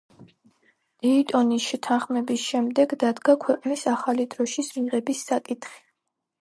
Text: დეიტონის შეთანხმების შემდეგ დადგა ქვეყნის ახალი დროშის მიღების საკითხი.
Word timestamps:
დეიტონის 1.05 1.67
შეთანხმების 1.73 2.47
შემდეგ 2.47 2.97
დადგა 3.05 3.37
ქვეყნის 3.47 3.87
ახალი 3.95 4.27
დროშის 4.35 4.75
მიღების 4.81 5.27
საკითხი. 5.31 5.81